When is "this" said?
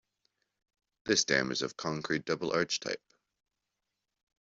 1.05-1.25